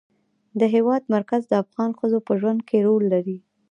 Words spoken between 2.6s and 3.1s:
کې رول